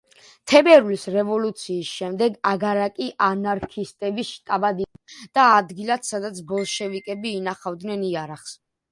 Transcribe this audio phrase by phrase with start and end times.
[0.51, 8.55] თებერვლის რევოლუციის შემდეგ აგარაკი ანარქისტების შტაბად იქცა და ადგილად სადაც ბოლშევიკები ინახავდნენ იარაღს.